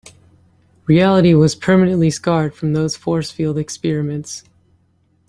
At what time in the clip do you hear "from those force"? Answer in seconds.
2.55-3.29